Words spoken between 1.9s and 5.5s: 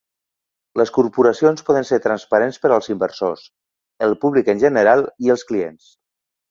ser transparents per als inversors, el públic en general i